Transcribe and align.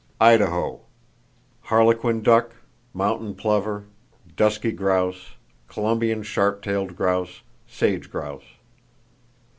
Idaho: 0.19 0.79
Harlequin 1.65 2.23
duck, 2.23 2.55
mountain 2.91 3.35
plover, 3.35 3.85
dusky 4.35 4.71
grouse, 4.71 5.35
Columbian 5.67 6.23
sharp 6.23 6.63
tailed 6.63 6.95
grouse, 6.95 7.43
sage 7.67 8.09
grouse. 8.09 8.55